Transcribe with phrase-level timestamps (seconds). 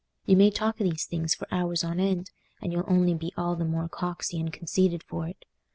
[0.25, 3.55] You may talk o' these things for hours on end, and you'll only be all
[3.55, 5.45] the more coxy and conceited for't.